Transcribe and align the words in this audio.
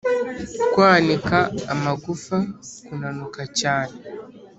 Kwanika 0.71 1.37
amagufa 1.73 2.37
Kunanuka 2.85 3.41
cyane 3.59 3.95